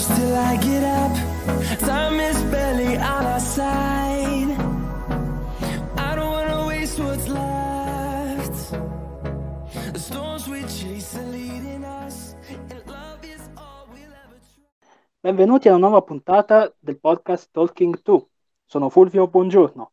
close 0.00 0.18
till 0.18 0.34
I 0.34 0.56
get 0.56 0.82
up. 0.82 1.12
Time 1.80 2.20
is 2.20 2.40
barely 2.44 2.96
on 2.96 3.26
our 3.26 3.40
side. 3.40 4.56
I 5.96 6.14
don't 6.14 6.30
wanna 6.30 6.66
waste 6.66 6.98
what's 6.98 7.28
left. 7.28 8.70
The 9.92 9.98
storms 9.98 10.48
we 10.48 10.62
chase 10.62 11.16
are 11.18 11.30
leading 11.30 11.84
us, 11.84 12.34
and 12.48 12.82
love 12.86 13.24
is 13.24 13.40
all 13.56 13.86
we'll 13.92 14.12
ever. 14.12 14.40
Benvenuti 15.20 15.68
a 15.68 15.74
una 15.74 15.88
nuova 15.88 16.02
puntata 16.02 16.72
del 16.78 16.98
podcast 16.98 17.50
Talking 17.52 18.00
2. 18.02 18.26
Sono 18.66 18.88
Fulvio, 18.88 19.26
buongiorno. 19.26 19.92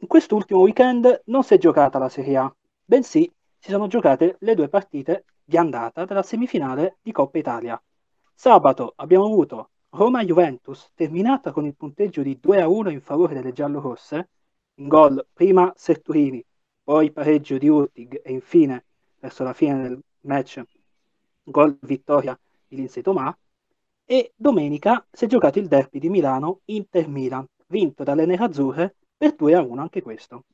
In 0.00 0.08
quest'ultimo 0.08 0.60
weekend 0.60 1.22
non 1.26 1.42
si 1.42 1.54
è 1.54 1.58
giocata 1.58 1.98
la 1.98 2.08
Serie 2.08 2.36
A, 2.36 2.54
bensì 2.84 3.30
si 3.58 3.70
sono 3.70 3.86
giocate 3.86 4.36
le 4.40 4.54
due 4.54 4.68
partite 4.68 5.24
di 5.42 5.56
andata 5.56 6.04
della 6.04 6.22
semifinale 6.22 6.98
di 7.00 7.12
Coppa 7.12 7.38
Italia. 7.38 7.80
Sabato 8.36 8.92
abbiamo 8.96 9.24
avuto 9.24 9.70
Roma-Juventus 9.90 10.90
terminata 10.94 11.52
con 11.52 11.64
il 11.64 11.74
punteggio 11.76 12.20
di 12.20 12.38
2-1 12.42 12.90
in 12.90 13.00
favore 13.00 13.32
delle 13.32 13.52
giallorosse, 13.52 14.28
in 14.74 14.88
gol 14.88 15.24
prima 15.32 15.72
Serturini, 15.76 16.44
poi 16.82 17.12
pareggio 17.12 17.56
di 17.58 17.68
Urtig 17.68 18.20
e 18.22 18.32
infine 18.32 18.84
verso 19.20 19.44
la 19.44 19.54
fine 19.54 19.80
del 19.80 19.98
match 20.22 20.62
gol 21.44 21.78
vittoria 21.82 22.38
di 22.66 22.76
Lindsay 22.76 23.02
Tomà 23.02 23.34
e 24.04 24.32
domenica 24.34 25.06
si 25.10 25.24
è 25.24 25.28
giocato 25.28 25.58
il 25.58 25.68
derby 25.68 25.98
di 25.98 26.10
Milano 26.10 26.60
Inter-Milan, 26.66 27.46
vinto 27.68 28.02
dalle 28.02 28.26
nerazzurre 28.26 28.96
per 29.16 29.34
2-1 29.38 29.78
anche 29.78 30.02
questo. 30.02 30.44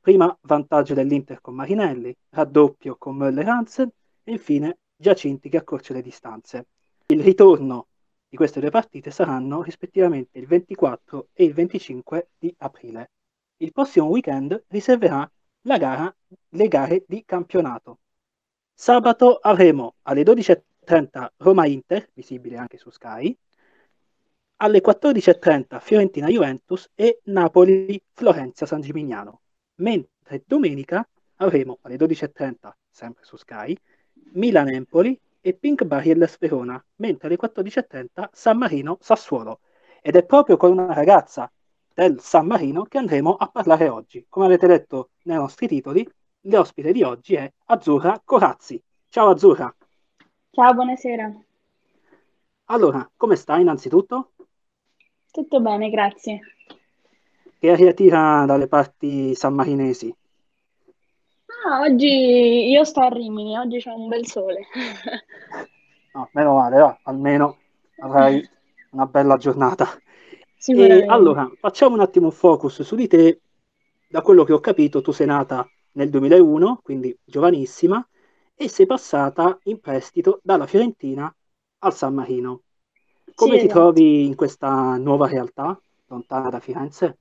Prima 0.00 0.36
vantaggio 0.42 0.94
dell'Inter 0.94 1.40
con 1.40 1.54
Marinelli, 1.54 2.14
raddoppio 2.30 2.96
con 2.96 3.16
Möller 3.16 3.48
Hansen 3.48 3.90
e 4.24 4.32
infine 4.32 4.78
Giacinti 4.96 5.48
che 5.48 5.56
accorcia 5.58 5.94
le 5.94 6.02
distanze. 6.02 6.66
Il 7.10 7.24
ritorno 7.24 7.88
di 8.28 8.36
queste 8.36 8.60
due 8.60 8.70
partite 8.70 9.10
saranno 9.10 9.62
rispettivamente 9.62 10.38
il 10.38 10.46
24 10.46 11.30
e 11.32 11.42
il 11.42 11.52
25 11.52 12.28
di 12.38 12.54
aprile. 12.58 13.10
Il 13.56 13.72
prossimo 13.72 14.06
weekend 14.06 14.66
riserverà 14.68 15.28
la 15.62 15.76
gara, 15.76 16.16
le 16.50 16.68
gare 16.68 17.02
di 17.08 17.24
campionato. 17.26 17.98
Sabato 18.72 19.38
avremo 19.38 19.96
alle 20.02 20.22
12.30 20.22 21.30
Roma-Inter, 21.38 22.10
visibile 22.14 22.56
anche 22.56 22.78
su 22.78 22.90
Sky, 22.90 23.36
alle 24.58 24.80
14.30 24.80 25.80
Fiorentina-Juventus 25.80 26.90
e 26.94 27.22
Napoli-Florenzia-San 27.24 28.82
Gimignano, 28.82 29.40
mentre 29.80 30.44
domenica 30.46 31.04
avremo 31.38 31.78
alle 31.82 31.96
12.30, 31.96 32.70
sempre 32.88 33.24
su 33.24 33.36
Sky, 33.36 33.76
Milan-Empoli 34.34 35.20
e 35.40 35.54
Pink 35.54 35.84
Barriers 35.84 36.38
Verona, 36.38 36.82
mentre 36.96 37.28
alle 37.28 37.38
14.30 37.38 38.28
San 38.32 38.58
Marino-Sassuolo. 38.58 39.60
Ed 40.02 40.16
è 40.16 40.24
proprio 40.24 40.56
con 40.56 40.72
una 40.72 40.92
ragazza 40.92 41.50
del 41.92 42.20
San 42.20 42.46
Marino 42.46 42.84
che 42.84 42.98
andremo 42.98 43.34
a 43.34 43.48
parlare 43.48 43.88
oggi. 43.88 44.24
Come 44.28 44.46
avete 44.46 44.66
letto 44.66 45.10
nei 45.24 45.36
nostri 45.36 45.66
titoli, 45.66 46.08
l'ospite 46.42 46.92
di 46.92 47.02
oggi 47.02 47.34
è 47.34 47.52
Azzurra 47.66 48.20
Corazzi. 48.24 48.82
Ciao 49.08 49.30
Azzurra. 49.30 49.74
Ciao, 50.50 50.74
buonasera. 50.74 51.32
Allora, 52.66 53.08
come 53.16 53.36
stai 53.36 53.60
innanzitutto? 53.62 54.32
Tutto 55.30 55.60
bene, 55.60 55.90
grazie. 55.90 56.40
Che 57.58 57.70
aria 57.70 57.92
tira 57.92 58.44
dalle 58.46 58.68
parti 58.68 59.34
sammarinesi? 59.34 60.14
Ah, 61.64 61.80
oggi 61.82 62.06
io 62.70 62.84
sto 62.84 63.00
a 63.02 63.08
Rimini, 63.08 63.56
oggi 63.56 63.78
c'è 63.78 63.90
un 63.92 64.08
bel 64.08 64.26
sole. 64.26 64.66
No, 66.12 66.28
meno 66.32 66.54
male, 66.54 66.78
va, 66.78 66.98
almeno 67.04 67.62
avrai 67.98 68.46
una 68.90 69.06
bella 69.06 69.36
giornata. 69.36 69.86
E 70.70 71.02
allora, 71.06 71.48
facciamo 71.58 71.94
un 71.94 72.00
attimo 72.00 72.26
un 72.26 72.32
focus 72.32 72.82
su 72.82 72.96
di 72.96 73.06
te. 73.06 73.42
Da 74.06 74.22
quello 74.22 74.42
che 74.44 74.52
ho 74.52 74.58
capito, 74.60 75.02
tu 75.02 75.12
sei 75.12 75.26
nata 75.26 75.70
nel 75.92 76.10
2001, 76.10 76.80
quindi 76.82 77.16
giovanissima, 77.24 78.04
e 78.54 78.68
sei 78.68 78.86
passata 78.86 79.58
in 79.64 79.78
prestito 79.80 80.40
dalla 80.42 80.66
Fiorentina 80.66 81.32
al 81.78 81.94
San 81.94 82.14
Marino. 82.14 82.62
Come 83.34 83.56
Sì, 83.56 83.58
ti 83.58 83.66
esatto. 83.66 83.68
trovi 83.68 84.26
in 84.26 84.34
questa 84.34 84.96
nuova 84.96 85.28
realtà, 85.28 85.80
lontana 86.06 86.50
da 86.50 86.58
Firenze? 86.60 87.19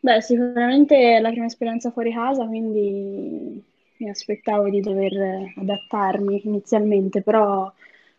Beh, 0.00 0.20
sicuramente 0.22 1.16
è 1.16 1.20
la 1.20 1.30
prima 1.30 1.46
esperienza 1.46 1.90
fuori 1.90 2.12
casa, 2.12 2.46
quindi 2.46 3.62
mi 3.98 4.08
aspettavo 4.08 4.68
di 4.70 4.80
dover 4.80 5.52
adattarmi 5.56 6.42
inizialmente, 6.46 7.22
però 7.22 7.70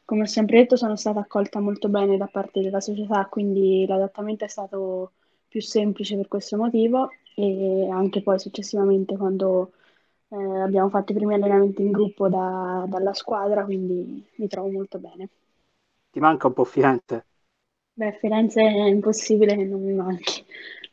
come 0.04 0.22
ho 0.24 0.26
sempre 0.26 0.58
detto 0.60 0.76
sono 0.76 0.96
stata 0.98 1.20
accolta 1.22 1.60
molto 1.62 1.88
bene 1.88 2.18
da 2.18 2.28
parte 2.28 2.62
della 2.62 2.82
società, 2.82 3.26
quindi 3.28 3.86
l'adattamento 3.88 4.44
è 4.46 4.48
stato 4.50 5.14
più 5.48 5.62
semplice 5.62 6.16
per 6.18 6.28
questo 6.28 6.58
motivo 6.58 7.12
e 7.36 7.88
anche 7.90 8.22
poi 8.22 8.40
successivamente 8.40 9.16
quando 9.18 9.72
eh, 10.30 10.36
abbiamo 10.62 10.90
fatto 10.90 11.12
i 11.14 11.16
primi 11.16 11.34
allenamenti 11.36 11.82
in 11.82 11.92
gruppo 11.92 12.28
da- 12.30 12.86
dalla 12.90 13.14
squadra, 13.14 13.64
quindi 13.64 14.26
mi 14.36 14.48
trovo 14.48 14.70
molto 14.70 15.00
bene. 15.00 15.30
Ti 16.12 16.20
manca 16.20 16.46
un 16.46 16.54
po' 16.54 16.66
Firenze? 16.66 17.26
Beh, 17.94 18.14
Firenze 18.20 18.62
è 18.62 18.88
impossibile 18.88 19.56
che 19.56 19.64
non 19.66 19.84
mi 19.84 19.94
manchi, 19.94 20.44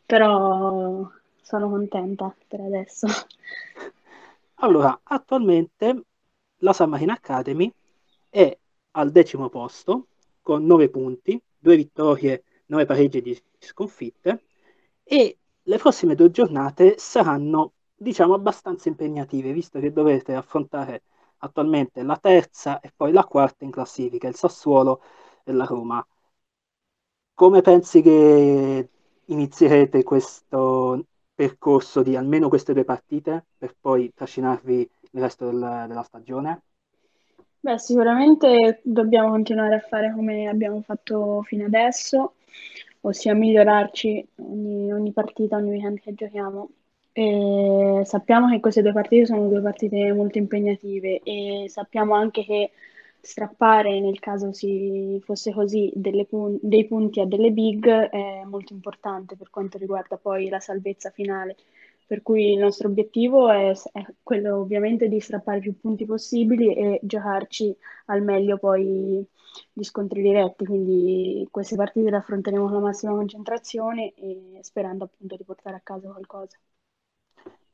però 0.06 1.10
sono 1.42 1.68
contenta 1.68 2.34
per 2.48 2.60
adesso. 2.60 3.06
Allora, 4.60 5.00
attualmente 5.02 6.04
la 6.60 6.72
San 6.72 6.88
Marino 6.88 7.12
Academy 7.12 7.70
è 8.30 8.56
al 8.92 9.10
decimo 9.10 9.50
posto 9.50 10.06
con 10.40 10.64
9 10.64 10.88
punti, 10.88 11.38
2 11.58 11.76
vittorie, 11.76 12.42
9 12.66 12.86
pareggi 12.86 13.20
10 13.20 13.42
sconfitte 13.58 14.44
e 15.04 15.38
le 15.62 15.76
prossime 15.78 16.14
due 16.14 16.30
giornate 16.30 16.96
saranno, 16.98 17.72
diciamo, 17.94 18.34
abbastanza 18.34 18.88
impegnative, 18.88 19.52
visto 19.52 19.78
che 19.78 19.92
dovete 19.92 20.34
affrontare 20.34 21.02
attualmente 21.38 22.02
la 22.02 22.16
terza 22.16 22.80
e 22.80 22.92
poi 22.96 23.12
la 23.12 23.24
quarta 23.24 23.64
in 23.64 23.70
classifica, 23.70 24.28
il 24.28 24.36
Sassuolo 24.36 25.02
e 25.44 25.52
la 25.52 25.64
Roma. 25.64 26.06
Come 27.34 27.60
pensi 27.60 28.00
che 28.02 28.88
inizierete 29.26 30.02
questo 30.02 31.06
percorso 31.34 32.02
di 32.02 32.16
almeno 32.16 32.48
queste 32.48 32.72
due 32.72 32.84
partite 32.84 33.46
per 33.56 33.76
poi 33.78 34.12
trascinarvi 34.14 34.90
il 35.12 35.20
resto 35.20 35.46
del- 35.46 35.84
della 35.88 36.02
stagione? 36.02 36.62
Beh, 37.60 37.78
sicuramente 37.78 38.80
dobbiamo 38.84 39.30
continuare 39.30 39.74
a 39.76 39.80
fare 39.80 40.12
come 40.14 40.46
abbiamo 40.48 40.80
fatto 40.82 41.42
fino 41.42 41.64
adesso, 41.66 42.34
ossia 43.00 43.34
migliorarci 43.34 44.26
ogni, 44.36 44.92
ogni 44.92 45.12
partita, 45.12 45.56
ogni 45.56 45.70
weekend 45.70 46.00
che 46.00 46.14
giochiamo. 46.14 46.68
E 47.12 48.02
sappiamo 48.04 48.48
che 48.50 48.60
queste 48.60 48.82
due 48.82 48.92
partite 48.92 49.26
sono 49.26 49.48
due 49.48 49.60
partite 49.62 50.12
molto 50.12 50.38
impegnative 50.38 51.20
e 51.24 51.64
sappiamo 51.68 52.14
anche 52.14 52.44
che 52.44 52.70
strappare, 53.26 54.00
nel 54.00 54.18
caso 54.20 54.52
si 54.52 55.20
fosse 55.24 55.52
così, 55.52 55.92
pun- 56.28 56.58
dei 56.62 56.86
punti 56.86 57.20
a 57.20 57.26
delle 57.26 57.50
big 57.50 57.86
è 57.86 58.44
molto 58.44 58.72
importante 58.72 59.36
per 59.36 59.50
quanto 59.50 59.78
riguarda 59.78 60.16
poi 60.16 60.48
la 60.48 60.60
salvezza 60.60 61.10
finale. 61.10 61.56
Per 62.06 62.22
cui 62.22 62.52
il 62.52 62.58
nostro 62.58 62.88
obiettivo 62.88 63.50
è, 63.50 63.72
è 63.92 64.06
quello 64.22 64.58
ovviamente 64.60 65.08
di 65.08 65.18
strappare 65.20 65.58
più 65.60 65.76
punti 65.78 66.04
possibili 66.06 66.74
e 66.74 67.00
giocarci 67.02 67.76
al 68.06 68.22
meglio 68.22 68.58
poi 68.58 69.26
gli 69.72 69.82
scontri 69.82 70.22
diretti. 70.22 70.64
Quindi 70.64 71.46
queste 71.50 71.76
partite 71.76 72.10
le 72.10 72.16
affronteremo 72.16 72.64
con 72.64 72.74
la 72.74 72.78
massima 72.80 73.12
concentrazione 73.12 74.14
e 74.14 74.58
sperando 74.62 75.04
appunto 75.04 75.36
di 75.36 75.44
portare 75.44 75.76
a 75.76 75.80
casa 75.82 76.08
qualcosa. 76.08 76.56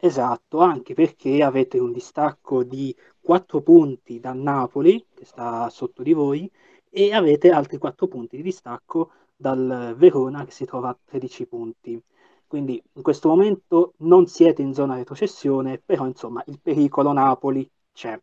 Esatto, 0.05 0.59
anche 0.59 0.95
perché 0.95 1.43
avete 1.45 1.79
un 1.79 1.93
distacco 1.93 2.65
di 2.65 2.95
4 3.21 3.63
punti 3.63 4.19
dal 4.19 4.37
Napoli, 4.37 5.07
che 5.15 5.25
sta 5.25 5.69
sotto 5.71 6.03
di 6.03 6.13
voi, 6.13 6.51
e 6.91 7.13
avete 7.15 7.51
altri 7.51 7.79
4 7.79 8.09
punti 8.09 8.37
di 8.37 8.43
distacco 8.43 9.11
dal 9.37 9.95
Verona, 9.97 10.45
che 10.45 10.51
si 10.51 10.65
trova 10.65 10.89
a 10.89 10.99
13 11.05 11.47
punti. 11.47 12.03
Quindi 12.49 12.83
in 12.95 13.03
questo 13.03 13.29
momento 13.29 13.95
non 13.99 14.27
siete 14.27 14.61
in 14.63 14.75
zona 14.75 14.97
retrocessione, 14.97 15.79
però 15.79 16.05
insomma 16.07 16.43
il 16.47 16.59
pericolo 16.61 17.13
Napoli 17.13 17.69
c'è. 17.93 18.21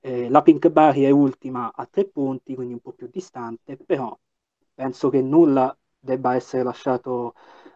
Eh, 0.00 0.28
la 0.28 0.42
Pink 0.42 0.68
Bari 0.68 1.04
è 1.04 1.10
ultima 1.10 1.70
a 1.74 1.86
3 1.86 2.06
punti, 2.08 2.54
quindi 2.54 2.74
un 2.74 2.80
po' 2.80 2.92
più 2.92 3.08
distante, 3.10 3.76
però 3.76 4.16
penso 4.74 5.08
che 5.08 5.22
nulla 5.22 5.74
debba 5.98 6.34
essere 6.34 6.62
lasciato 6.62 7.34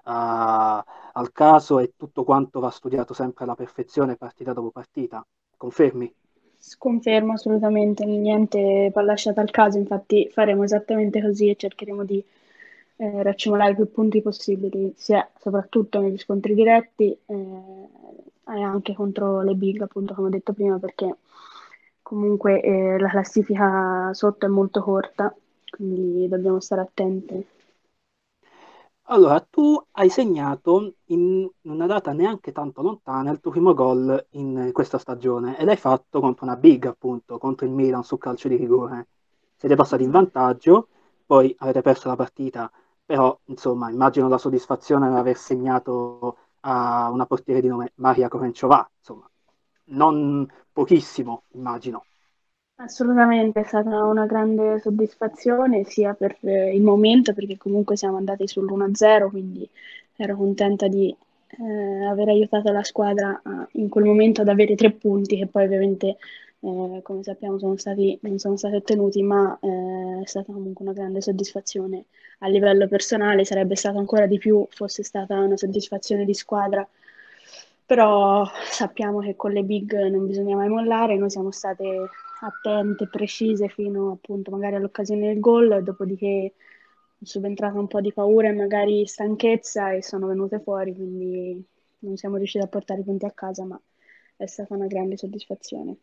a- 0.08 0.84
al 1.12 1.32
caso 1.32 1.78
e 1.78 1.94
tutto 1.96 2.24
quanto 2.24 2.60
va 2.60 2.70
studiato 2.70 3.14
sempre 3.14 3.44
alla 3.44 3.54
perfezione 3.54 4.16
partita 4.16 4.52
dopo 4.52 4.70
partita. 4.70 5.24
Confermi? 5.56 6.12
Sconfermo 6.60 7.32
assolutamente, 7.34 8.04
niente 8.04 8.90
va 8.92 9.02
lasciato 9.02 9.40
al 9.40 9.50
caso, 9.50 9.78
infatti 9.78 10.28
faremo 10.30 10.64
esattamente 10.64 11.20
così 11.22 11.48
e 11.48 11.56
cercheremo 11.56 12.04
di 12.04 12.22
eh, 12.96 13.22
raccimolare 13.22 13.74
più 13.74 13.90
punti 13.90 14.20
possibili, 14.22 14.92
sia 14.96 15.28
soprattutto 15.38 16.00
negli 16.00 16.18
scontri 16.18 16.54
diretti 16.54 17.16
eh, 17.26 17.88
e 18.46 18.60
anche 18.62 18.94
contro 18.94 19.42
le 19.42 19.54
big, 19.54 19.80
appunto 19.82 20.14
come 20.14 20.28
ho 20.28 20.30
detto 20.30 20.52
prima, 20.52 20.78
perché 20.78 21.16
comunque 22.02 22.60
eh, 22.60 22.98
la 22.98 23.08
classifica 23.08 24.10
sotto 24.12 24.46
è 24.46 24.48
molto 24.48 24.82
corta 24.82 25.34
quindi 25.70 26.28
dobbiamo 26.28 26.60
stare 26.60 26.80
attenti. 26.80 27.46
Allora, 29.10 29.40
tu 29.40 29.82
hai 29.92 30.10
segnato 30.10 30.96
in 31.06 31.48
una 31.62 31.86
data 31.86 32.12
neanche 32.12 32.52
tanto 32.52 32.82
lontana 32.82 33.30
il 33.30 33.40
tuo 33.40 33.50
primo 33.50 33.72
gol 33.72 34.26
in 34.32 34.68
questa 34.72 34.98
stagione 34.98 35.58
e 35.58 35.64
l'hai 35.64 35.76
fatto 35.78 36.20
contro 36.20 36.44
una 36.44 36.56
big, 36.56 36.84
appunto, 36.84 37.38
contro 37.38 37.64
il 37.66 37.72
Milan 37.72 38.04
sul 38.04 38.18
calcio 38.18 38.48
di 38.48 38.56
rigore. 38.56 39.08
Siete 39.56 39.74
passati 39.76 40.02
in 40.02 40.10
vantaggio, 40.10 40.88
poi 41.24 41.54
avete 41.58 41.80
perso 41.80 42.08
la 42.08 42.16
partita, 42.16 42.70
però 43.04 43.36
insomma 43.46 43.90
immagino 43.90 44.28
la 44.28 44.36
soddisfazione 44.36 45.08
di 45.08 45.16
aver 45.16 45.36
segnato 45.38 46.36
a 46.60 47.08
una 47.10 47.24
portiere 47.24 47.62
di 47.62 47.68
nome 47.68 47.92
Maria 47.96 48.28
Korencova, 48.28 48.88
insomma, 48.98 49.28
non 49.86 50.46
pochissimo, 50.70 51.44
immagino. 51.52 52.04
Assolutamente, 52.80 53.60
è 53.60 53.64
stata 53.64 54.04
una 54.04 54.24
grande 54.26 54.78
soddisfazione 54.80 55.84
sia 55.84 56.14
per 56.14 56.36
eh, 56.42 56.74
il 56.74 56.82
momento, 56.82 57.34
perché 57.34 57.56
comunque 57.56 57.96
siamo 57.96 58.16
andati 58.16 58.46
sull'1-0, 58.46 59.28
quindi 59.30 59.68
ero 60.16 60.36
contenta 60.36 60.86
di 60.88 61.14
eh, 61.58 62.04
aver 62.04 62.28
aiutato 62.28 62.70
la 62.72 62.82
squadra 62.84 63.40
a- 63.42 63.68
in 63.72 63.88
quel 63.88 64.04
momento 64.04 64.42
ad 64.42 64.48
avere 64.48 64.76
tre 64.76 64.92
punti, 64.92 65.36
che 65.36 65.46
poi 65.48 65.64
ovviamente, 65.64 66.16
eh, 66.60 67.00
come 67.02 67.22
sappiamo, 67.24 67.58
sono 67.58 67.76
stati, 67.76 68.16
non 68.22 68.38
sono 68.38 68.56
stati 68.56 68.76
ottenuti, 68.76 69.22
ma 69.22 69.58
eh, 69.60 70.20
è 70.22 70.26
stata 70.26 70.52
comunque 70.52 70.84
una 70.84 70.94
grande 70.94 71.20
soddisfazione 71.20 72.04
a 72.40 72.48
livello 72.48 72.86
personale, 72.88 73.44
sarebbe 73.44 73.74
stato 73.76 73.98
ancora 73.98 74.26
di 74.26 74.38
più 74.38 74.64
fosse 74.70 75.02
stata 75.02 75.36
una 75.40 75.56
soddisfazione 75.56 76.24
di 76.24 76.34
squadra. 76.34 76.86
Però 77.86 78.44
sappiamo 78.70 79.20
che 79.20 79.34
con 79.36 79.52
le 79.52 79.62
big 79.62 79.92
non 80.08 80.26
bisogna 80.26 80.56
mai 80.56 80.68
mollare, 80.68 81.16
noi 81.16 81.30
siamo 81.30 81.50
state 81.50 81.84
attente, 82.40 83.08
precise 83.08 83.68
fino 83.68 84.12
appunto 84.12 84.50
magari 84.50 84.76
all'occasione 84.76 85.28
del 85.28 85.40
gol, 85.40 85.82
dopodiché 85.82 86.54
è 87.18 87.24
subentrata 87.24 87.78
un 87.78 87.86
po' 87.86 88.00
di 88.00 88.12
paura 88.12 88.48
e 88.48 88.52
magari 88.52 89.06
stanchezza 89.06 89.92
e 89.92 90.02
sono 90.02 90.26
venute 90.26 90.60
fuori, 90.60 90.94
quindi 90.94 91.64
non 92.00 92.16
siamo 92.16 92.36
riusciti 92.36 92.64
a 92.64 92.68
portare 92.68 93.00
i 93.00 93.04
punti 93.04 93.24
a 93.24 93.32
casa, 93.32 93.64
ma 93.64 93.80
è 94.36 94.46
stata 94.46 94.74
una 94.74 94.86
grande 94.86 95.16
soddisfazione. 95.16 95.96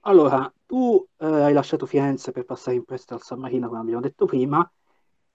Allora, 0.00 0.50
tu 0.66 1.06
eh, 1.18 1.26
hai 1.26 1.52
lasciato 1.52 1.86
Firenze 1.86 2.32
per 2.32 2.44
passare 2.44 2.76
in 2.76 2.84
prestito 2.84 3.14
al 3.14 3.22
San 3.22 3.40
Marino, 3.40 3.68
come 3.68 3.80
abbiamo 3.80 4.00
detto 4.00 4.26
prima. 4.26 4.70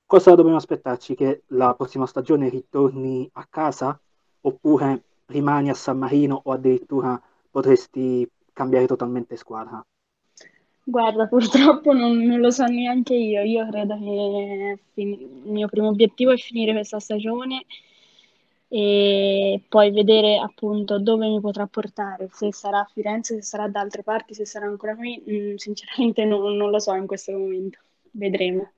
Cosa 0.06 0.36
dobbiamo 0.36 0.58
aspettarci? 0.58 1.16
Che 1.16 1.44
la 1.48 1.74
prossima 1.76 2.06
stagione 2.06 2.50
ritorni 2.50 3.30
a 3.34 3.46
casa 3.50 4.00
oppure 4.42 5.04
rimani 5.28 5.70
a 5.70 5.74
San 5.74 5.98
Marino 5.98 6.40
o 6.44 6.52
addirittura 6.52 7.22
potresti 7.50 8.30
cambiare 8.54 8.88
totalmente 8.88 9.36
squadra? 9.36 9.84
Guarda, 10.86 11.28
purtroppo 11.28 11.94
non, 11.94 12.18
non 12.26 12.40
lo 12.40 12.50
so 12.52 12.66
neanche 12.66 13.14
io. 13.16 13.42
Io 13.42 13.68
credo 13.70 13.98
che 13.98 14.80
fin- 14.94 15.12
il 15.46 15.52
mio 15.52 15.68
primo 15.68 15.88
obiettivo 15.90 16.32
è 16.32 16.38
finire 16.38 16.74
questa 16.74 17.00
stagione 17.00 17.66
e 18.68 19.64
poi 19.70 19.92
vedere 19.92 20.38
appunto 20.40 21.00
dove 21.00 21.28
mi 21.28 21.40
potrà 21.40 21.68
portare, 21.68 22.28
se 22.32 22.52
sarà 22.52 22.80
a 22.80 22.90
Firenze, 22.92 23.36
se 23.36 23.42
sarà 23.44 23.68
da 23.68 23.80
altre 23.82 24.02
parti, 24.04 24.34
se 24.34 24.46
sarà 24.46 24.66
ancora 24.66 24.96
qui. 24.96 25.24
Mm, 25.30 25.56
sinceramente 25.56 26.26
non, 26.26 26.56
non 26.58 26.70
lo 26.72 26.80
so 26.80 26.94
in 26.96 27.06
questo 27.08 27.32
momento. 27.34 27.80
Vedremo. 28.12 28.72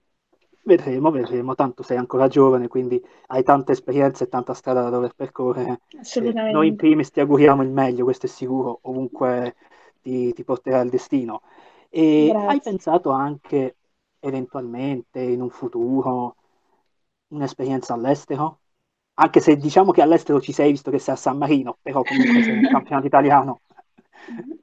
Vedremo, 0.67 1.11
vedremo, 1.11 1.53
tanto 1.53 1.83
sei 1.83 1.97
ancora 1.97 2.27
giovane, 2.27 2.67
quindi 2.67 2.99
hai 3.27 3.43
tanta 3.43 3.71
esperienza 3.71 4.23
e 4.23 4.27
tanta 4.29 4.53
strada 4.55 4.81
da 4.81 4.89
dover 4.89 5.13
percorrere. 5.13 5.81
E 6.17 6.39
noi 6.47 6.69
in 6.69 6.73
Assolutamente. 6.73 6.75
primis 6.75 7.11
ti 7.11 7.19
auguriamo 7.19 7.61
il 7.61 7.69
meglio, 7.69 8.03
questo 8.03 8.25
è 8.25 8.29
sicuro, 8.29 8.79
ovunque 8.83 9.55
ti, 10.01 10.33
ti 10.33 10.43
porterà 10.43 10.81
il 10.81 10.89
destino. 10.89 11.41
E 11.89 12.29
hai 12.45 12.57
Grazie. 12.57 12.61
pensato 12.61 13.11
anche 13.11 13.75
eventualmente 14.19 15.19
in 15.21 15.41
un 15.41 15.49
futuro 15.51 16.35
un'esperienza 17.27 17.93
all'estero? 17.93 18.61
Anche 19.15 19.39
se 19.41 19.55
diciamo 19.57 19.91
che 19.91 20.01
all'estero 20.01 20.41
ci 20.41 20.51
sei 20.51 20.71
visto 20.71 20.89
che 20.91 20.97
sei 20.99 21.13
a 21.13 21.17
San 21.17 21.37
Marino, 21.37 21.77
però 21.81 22.03
comunque 22.05 22.41
sei 22.41 22.55
nel 22.55 22.65
campionato 22.69 23.05
italiano. 23.07 23.61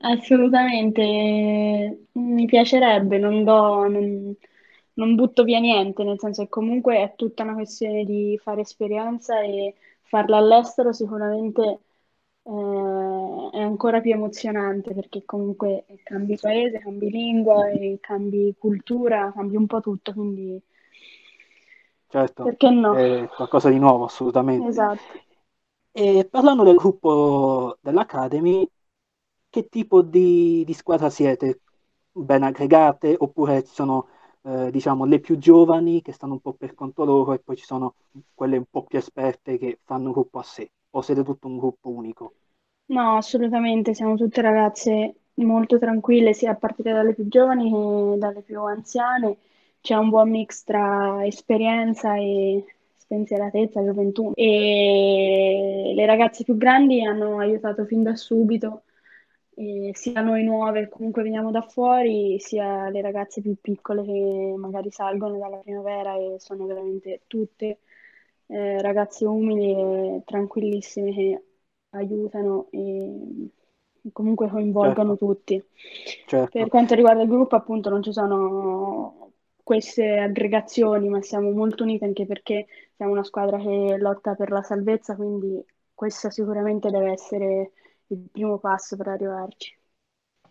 Assolutamente, 0.05 2.07
mi 2.13 2.47
piacerebbe, 2.47 3.19
non 3.19 3.45
do, 3.45 3.89
non, 3.89 4.35
non 4.95 5.15
butto 5.15 5.43
via 5.45 5.59
niente, 5.61 6.05
nel 6.05 6.19
senso 6.19 6.43
che 6.43 6.49
comunque 6.49 6.97
è 7.03 7.15
tutta 7.17 7.43
una 7.45 7.55
questione 7.55 8.05
di 8.05 8.39
fare 8.43 8.61
esperienza 8.63 9.41
e 9.43 9.75
farla 10.03 10.37
all'estero 10.39 10.93
sicuramente 10.93 11.63
eh, 12.45 13.51
è 13.53 13.61
ancora 13.61 14.01
più 14.01 14.13
emozionante 14.13 14.95
perché 14.95 15.25
comunque 15.25 15.85
cambi 16.05 16.37
paese, 16.39 16.79
cambi 16.81 17.11
lingua, 17.11 17.65
cambi 18.01 18.55
cultura, 18.59 19.33
cambi 19.35 19.57
un 19.57 19.67
po' 19.67 19.81
tutto, 19.81 20.13
quindi 20.13 20.61
Certo, 22.09 22.43
perché 22.43 22.71
no? 22.71 22.95
è 22.95 23.27
qualcosa 23.35 23.69
di 23.71 23.79
nuovo, 23.79 24.05
assolutamente. 24.05 24.69
Esatto. 24.69 25.21
E 25.95 26.27
parlando 26.31 26.63
del 26.65 26.77
gruppo 26.77 27.79
dell'Academy, 27.81 28.69
che 29.49 29.69
tipo 29.69 30.03
di, 30.03 30.65
di 30.65 30.73
squadra 30.75 31.11
siete? 31.11 31.61
Ben 32.13 32.43
aggregate 32.43 33.15
oppure 33.19 33.65
ci 33.65 33.73
sono, 33.75 34.09
eh, 34.43 34.71
diciamo, 34.71 35.05
le 35.05 35.21
più 35.21 35.39
giovani 35.39 36.03
che 36.03 36.13
stanno 36.13 36.35
un 36.35 36.41
po' 36.41 36.53
per 36.55 36.75
conto 36.75 37.05
loro 37.05 37.33
e 37.33 37.39
poi 37.39 37.57
ci 37.57 37.65
sono 37.65 37.95
quelle 38.35 38.57
un 38.57 38.65
po' 38.71 38.85
più 38.85 38.99
esperte 38.99 39.59
che 39.59 39.79
fanno 39.85 40.11
gruppo 40.13 40.39
a 40.39 40.43
sé? 40.43 40.71
O 40.91 41.01
siete 41.01 41.23
tutto 41.23 41.47
un 41.49 41.59
gruppo 41.59 41.89
unico? 41.89 42.35
No, 42.87 43.17
assolutamente, 43.17 43.95
siamo 43.95 44.17
tutte 44.17 44.43
ragazze 44.43 45.15
molto 45.35 45.79
tranquille, 45.79 46.35
sia 46.35 46.51
a 46.51 46.55
partire 46.57 46.93
dalle 46.93 47.15
più 47.15 47.27
giovani 47.27 47.71
che 47.71 48.19
dalle 48.19 48.43
più 48.43 48.61
anziane. 48.63 49.39
C'è 49.81 49.95
un 49.97 50.11
buon 50.11 50.31
mix 50.31 50.63
tra 50.63 51.25
esperienza 51.25 52.17
e 52.17 52.65
spensieratezza, 52.99 53.83
gioventù. 53.83 54.33
E 54.35 55.93
le 55.95 56.07
ragazze 56.07 56.45
più 56.45 56.57
grandi 56.57 57.03
hanno 57.05 57.39
aiutato 57.39 57.85
fin 57.87 58.03
da 58.03 58.15
subito, 58.15 58.83
e 59.91 59.91
sia 59.95 60.21
noi 60.23 60.43
nuove, 60.45 60.83
che 60.85 60.89
comunque 60.89 61.23
veniamo 61.23 61.51
da 61.51 61.63
fuori, 61.63 62.39
sia 62.41 62.89
le 62.91 63.01
ragazze 63.01 63.41
più 63.41 63.57
piccole 63.61 64.03
che 64.05 64.55
magari 64.57 64.91
salgono 64.91 65.39
dalla 65.39 65.59
primavera 65.59 66.15
e 66.17 66.37
sono 66.39 66.67
veramente 66.67 67.23
tutte 67.27 67.81
eh, 68.47 68.81
ragazze 68.83 69.25
umili 69.27 70.17
e 70.19 70.23
tranquillissime 70.25 71.13
che 71.13 71.45
aiutano 71.91 72.69
e 72.71 73.51
comunque 74.13 74.49
coinvolgono 74.49 75.17
Certo, 75.17 75.17
tutti. 75.17 75.63
Per 76.51 76.69
certo, 76.69 76.69
quanto 76.69 76.95
riguarda 76.95 77.23
il 77.23 77.29
gruppo, 77.29 77.57
appunto, 77.57 77.89
non 77.89 78.03
ci 78.03 78.13
sono 78.13 79.33
queste 79.63 80.19
aggregazioni, 80.19 81.09
ma 81.09 81.23
siamo 81.23 81.51
molto 81.51 81.83
unite 81.85 82.05
anche 82.05 82.27
perché 82.27 82.67
siamo 82.97 83.13
una 83.13 83.25
squadra 83.25 83.59
che 83.59 83.97
lotta 83.99 84.35
per 84.35 84.51
la 84.51 84.63
salvezza, 84.63 85.15
quindi 85.17 85.65
questo 85.95 86.31
sicuramente 86.31 86.91
deve 86.91 87.13
essere 87.13 87.73
il 88.15 88.29
primo 88.31 88.59
passo 88.59 88.97
per 88.97 89.09
arrivarci. 89.09 89.77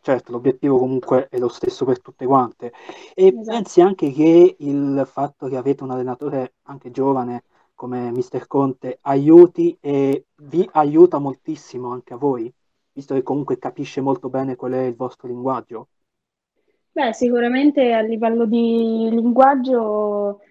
certo, 0.01 0.31
l'obiettivo 0.31 0.77
comunque 0.77 1.27
è 1.29 1.37
lo 1.37 1.47
stesso 1.47 1.85
per 1.85 2.01
tutte 2.01 2.25
quante. 2.25 2.71
E 3.13 3.37
Esatto. 3.39 3.47
pensi 3.47 3.81
anche 3.81 4.11
che 4.11 4.55
il 4.59 5.03
fatto 5.07 5.47
che 5.47 5.57
avete 5.57 5.83
un 5.83 5.91
allenatore 5.91 6.55
anche 6.63 6.91
giovane 6.91 7.43
come 7.73 8.11
Mister 8.11 8.47
Conte 8.47 8.99
aiuti 9.01 9.77
e 9.79 10.25
vi 10.37 10.67
aiuta 10.73 11.17
moltissimo 11.19 11.91
anche 11.91 12.13
a 12.13 12.17
voi, 12.17 12.51
visto 12.93 13.13
che 13.15 13.23
comunque 13.23 13.57
capisce 13.57 14.01
molto 14.01 14.29
bene 14.29 14.55
qual 14.55 14.73
è 14.73 14.81
il 14.83 14.95
vostro 14.95 15.27
linguaggio? 15.27 15.87
Beh, 16.93 17.13
sicuramente 17.13 17.93
a 17.93 18.01
livello 18.01 18.45
di 18.45 19.07
linguaggio 19.11 20.41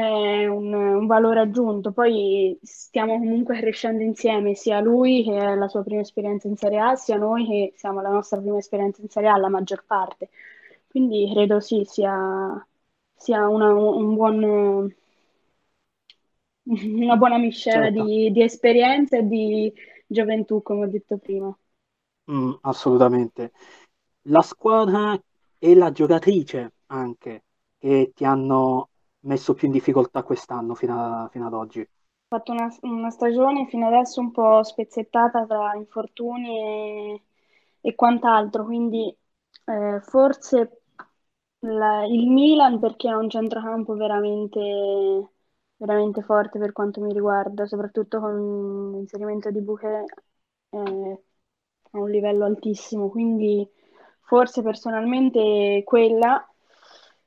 è 0.00 0.46
un, 0.46 0.72
un 0.74 1.06
valore 1.06 1.40
aggiunto, 1.40 1.92
poi 1.92 2.58
stiamo 2.62 3.16
comunque 3.18 3.58
crescendo 3.60 4.02
insieme, 4.02 4.54
sia 4.54 4.80
lui 4.80 5.22
che 5.22 5.36
è 5.38 5.54
la 5.54 5.68
sua 5.68 5.84
prima 5.84 6.00
esperienza 6.00 6.48
in 6.48 6.56
Serie 6.56 6.80
A, 6.80 6.94
sia 6.96 7.16
noi 7.16 7.46
che 7.46 7.72
siamo 7.76 8.00
la 8.00 8.08
nostra 8.10 8.40
prima 8.40 8.58
esperienza 8.58 9.00
in 9.02 9.08
Serie 9.08 9.28
A, 9.28 9.36
la 9.38 9.48
maggior 9.48 9.84
parte. 9.86 10.30
Quindi 10.88 11.30
credo 11.32 11.60
sì, 11.60 11.84
sia, 11.84 12.66
sia 13.14 13.48
una, 13.48 13.72
un 13.72 14.14
buon, 14.14 14.92
una 16.64 17.16
buona 17.16 17.38
miscela 17.38 17.90
Certo. 17.90 18.02
di, 18.02 18.30
di 18.32 18.42
esperienza 18.42 19.18
e 19.18 19.26
di 19.26 19.72
gioventù, 20.06 20.60
come 20.62 20.84
ho 20.86 20.88
detto 20.88 21.18
prima. 21.18 21.56
Mm, 22.30 22.52
assolutamente. 22.62 23.52
La 24.28 24.42
squadra 24.42 25.18
e 25.58 25.74
la 25.74 25.92
giocatrice 25.92 26.74
anche 26.86 27.44
che 27.78 28.12
ti 28.14 28.24
hanno 28.24 28.90
messo 29.24 29.54
più 29.54 29.66
in 29.68 29.72
difficoltà 29.72 30.22
quest'anno 30.22 30.74
fino, 30.74 31.24
a- 31.24 31.28
fino 31.30 31.46
ad 31.46 31.52
oggi. 31.54 31.86
Ho 32.28 32.36
fatto 32.38 32.52
una, 32.52 32.68
una 32.82 33.10
stagione 33.10 33.66
fino 33.68 33.86
adesso 33.86 34.20
un 34.20 34.30
po' 34.32 34.62
spezzettata 34.64 35.46
tra 35.46 35.74
infortuni 35.76 36.58
e, 37.14 37.22
e 37.80 37.94
quant'altro, 37.94 38.64
quindi 38.64 39.16
eh, 39.66 40.00
forse 40.02 40.82
la- 41.60 42.04
il 42.06 42.28
Milan 42.30 42.80
perché 42.80 43.08
ha 43.08 43.16
un 43.18 43.30
centrocampo 43.30 43.94
veramente, 43.94 44.60
veramente 45.76 46.22
forte 46.22 46.58
per 46.58 46.72
quanto 46.72 47.00
mi 47.00 47.12
riguarda, 47.12 47.66
soprattutto 47.66 48.20
con 48.20 48.90
l'inserimento 48.92 49.50
di 49.50 49.60
Buche 49.60 50.04
eh, 50.70 51.22
a 51.92 51.98
un 51.98 52.10
livello 52.10 52.44
altissimo, 52.44 53.08
quindi 53.10 53.66
forse 54.22 54.62
personalmente 54.62 55.82
quella. 55.84 56.46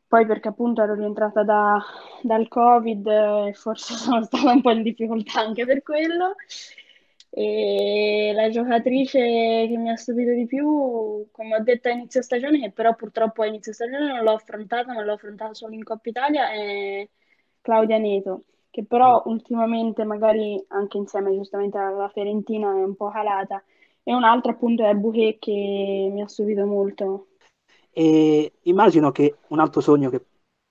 Poi 0.07 0.25
perché 0.25 0.47
appunto 0.49 0.81
ero 0.81 0.93
rientrata 0.95 1.43
da- 1.43 1.83
dal 2.21 2.47
Covid 2.47 3.07
e 3.07 3.53
forse 3.53 3.93
sono 3.95 4.23
stata 4.23 4.51
un 4.51 4.61
po' 4.61 4.71
in 4.71 4.83
difficoltà 4.83 5.41
anche 5.41 5.65
per 5.65 5.83
quello. 5.83 6.35
E 7.29 8.31
la 8.33 8.49
giocatrice 8.49 9.19
che 9.19 9.77
mi 9.77 9.89
ha 9.91 9.95
stupito 9.97 10.31
di 10.31 10.45
più, 10.47 11.27
come 11.31 11.55
ho 11.55 11.59
detto 11.61 11.89
a 11.89 11.91
inizio 11.91 12.21
stagione, 12.21 12.59
che 12.59 12.71
però 12.71 12.95
purtroppo 12.95 13.41
a 13.43 13.45
inizio 13.45 13.73
stagione 13.73 14.07
non 14.07 14.23
l'ho 14.23 14.33
affrontata, 14.33 14.93
ma 14.93 15.03
l'ho 15.03 15.13
affrontata 15.13 15.53
solo 15.53 15.73
in 15.75 15.83
Coppa 15.83 16.09
Italia, 16.09 16.49
è 16.51 17.07
Claudia 17.61 17.97
Neto, 17.97 18.45
che 18.71 18.85
però 18.85 19.21
ultimamente 19.25 20.03
magari 20.03 20.63
anche 20.69 20.97
insieme 20.97 21.31
giustamente 21.35 21.77
alla 21.77 22.09
Fiorentina 22.09 22.69
è 22.71 22.83
un 22.83 22.95
po' 22.95 23.09
calata. 23.09 23.63
E 24.03 24.13
un'altra 24.13 24.53
appunto 24.53 24.85
è 24.85 24.93
Bouquet 24.95 25.37
che 25.39 26.09
mi 26.11 26.21
ha 26.21 26.27
stupito 26.27 26.65
molto. 26.65 27.27
E 28.03 28.53
immagino 28.63 29.11
che 29.11 29.37
un 29.49 29.59
altro 29.59 29.81
sogno 29.81 30.09
che 30.09 30.23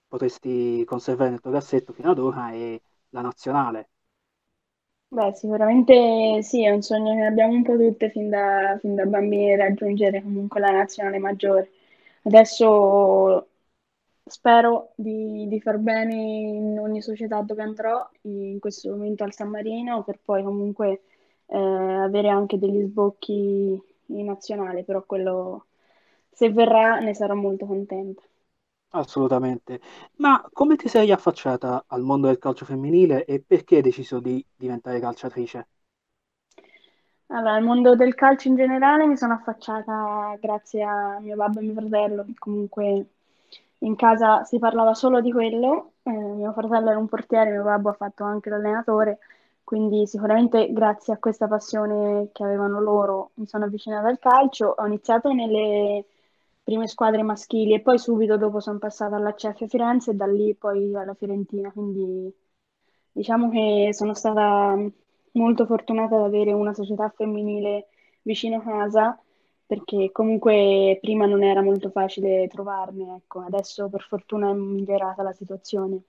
potresti 0.08 0.84
conservare 0.86 1.30
nel 1.30 1.40
tuo 1.40 1.50
cassetto 1.50 1.92
fino 1.92 2.10
ad 2.10 2.18
ora 2.18 2.52
è 2.52 2.80
la 3.10 3.20
nazionale. 3.20 3.90
Beh, 5.08 5.32
sicuramente 5.34 6.42
sì, 6.42 6.64
è 6.64 6.70
un 6.70 6.82
sogno 6.82 7.14
che 7.14 7.22
abbiamo 7.24 7.52
un 7.52 7.62
po' 7.62 7.76
tutte 7.76 8.10
fin 8.10 8.28
da, 8.28 8.76
fin 8.80 8.94
da 8.96 9.04
bambini, 9.06 9.54
raggiungere 9.56 10.20
comunque 10.22 10.58
la 10.60 10.70
nazionale 10.72 11.18
maggiore. 11.18 11.70
Adesso 12.24 13.46
spero 14.24 14.92
di, 14.96 15.46
di 15.48 15.60
far 15.60 15.78
bene 15.78 16.14
in 16.14 16.78
ogni 16.80 17.00
società 17.02 17.40
dove 17.42 17.62
andrò, 17.62 18.08
in 18.22 18.58
questo 18.58 18.90
momento 18.90 19.22
al 19.24 19.32
San 19.32 19.48
Marino, 19.48 20.02
per 20.04 20.18
poi 20.22 20.42
comunque 20.42 21.02
eh, 21.46 21.56
avere 21.56 22.28
anche 22.28 22.58
degli 22.58 22.82
sbocchi 22.82 23.80
in 24.06 24.24
nazionale, 24.24 24.82
però 24.84 25.04
quello, 25.04 25.65
se 26.36 26.52
verrà, 26.52 26.98
ne 27.00 27.14
sarò 27.14 27.34
molto 27.34 27.66
contenta. 27.66 28.22
Assolutamente. 28.94 29.80
Ma 30.16 30.44
come 30.52 30.74
ti 30.74 30.88
sei 30.88 31.12
affacciata 31.12 31.84
al 31.86 32.02
mondo 32.02 32.26
del 32.26 32.38
calcio 32.38 32.64
femminile 32.64 33.24
e 33.24 33.40
perché 33.40 33.76
hai 33.76 33.82
deciso 33.82 34.18
di 34.18 34.44
diventare 34.56 34.98
calciatrice? 34.98 35.68
Allora, 37.28 37.54
al 37.54 37.62
mondo 37.64 37.96
del 37.96 38.14
calcio 38.14 38.48
in 38.48 38.54
generale 38.56 39.06
mi 39.06 39.16
sono 39.16 39.34
affacciata 39.34 40.36
grazie 40.40 40.82
a 40.84 41.18
mio 41.20 41.34
babbo 41.36 41.58
e 41.58 41.62
mio 41.64 41.74
fratello, 41.74 42.24
che 42.24 42.34
comunque 42.38 43.06
in 43.78 43.96
casa 43.96 44.44
si 44.44 44.58
parlava 44.58 44.94
solo 44.94 45.20
di 45.20 45.32
quello. 45.32 45.94
Eh, 46.04 46.10
mio 46.12 46.52
fratello 46.52 46.90
era 46.90 46.98
un 46.98 47.08
portiere, 47.08 47.50
mio 47.50 47.64
babbo 47.64 47.88
ha 47.90 47.92
fatto 47.94 48.22
anche 48.24 48.48
l'allenatore, 48.50 49.18
quindi 49.64 50.06
sicuramente 50.06 50.72
grazie 50.72 51.14
a 51.14 51.18
questa 51.18 51.48
passione 51.48 52.30
che 52.32 52.44
avevano 52.44 52.80
loro 52.80 53.30
mi 53.34 53.46
sono 53.46 53.64
avvicinata 53.64 54.06
al 54.08 54.18
calcio. 54.20 54.74
Ho 54.78 54.86
iniziato 54.86 55.32
nelle 55.32 56.04
prime 56.66 56.88
squadre 56.88 57.22
maschili 57.22 57.74
e 57.74 57.80
poi 57.80 57.96
subito 57.96 58.36
dopo 58.36 58.58
sono 58.58 58.78
passata 58.78 59.14
all'ACF 59.14 59.68
Firenze 59.68 60.10
e 60.10 60.14
da 60.14 60.26
lì 60.26 60.52
poi 60.56 60.92
alla 60.96 61.14
Fiorentina, 61.14 61.70
quindi 61.70 62.34
diciamo 63.12 63.50
che 63.50 63.90
sono 63.92 64.14
stata 64.14 64.76
molto 65.34 65.64
fortunata 65.64 66.16
ad 66.16 66.22
avere 66.24 66.52
una 66.52 66.74
società 66.74 67.08
femminile 67.10 67.86
vicino 68.22 68.56
a 68.56 68.62
casa 68.62 69.16
perché 69.64 70.10
comunque 70.10 70.98
prima 71.00 71.26
non 71.26 71.44
era 71.44 71.62
molto 71.62 71.90
facile 71.90 72.48
trovarne, 72.48 73.14
ecco, 73.14 73.42
adesso 73.42 73.88
per 73.88 74.02
fortuna 74.02 74.50
è 74.50 74.54
migliorata 74.54 75.22
la 75.22 75.32
situazione 75.32 76.00